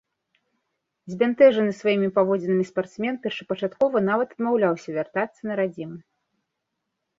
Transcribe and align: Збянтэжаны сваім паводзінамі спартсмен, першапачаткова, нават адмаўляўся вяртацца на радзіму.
Збянтэжаны 1.13 1.71
сваім 1.81 2.05
паводзінамі 2.15 2.65
спартсмен, 2.71 3.15
першапачаткова, 3.27 3.97
нават 4.09 4.27
адмаўляўся 4.39 4.89
вяртацца 4.99 5.41
на 5.53 5.61
радзіму. 5.63 5.97